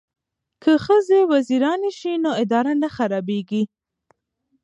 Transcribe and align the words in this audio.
که 0.63 0.71
ښځې 0.85 1.19
وزیرانې 1.33 1.91
شي 1.99 2.13
نو 2.23 2.29
اداره 2.43 2.73
نه 2.81 2.89
خرابیږي. 2.95 3.63